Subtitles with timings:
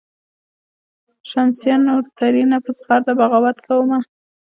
[1.29, 3.99] "شمسزیه نور ترېنه په زغرده بغاوت کومه.